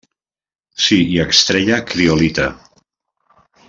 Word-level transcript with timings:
S'hi 0.85 0.97
extreia 1.25 1.79
criolita. 1.93 2.51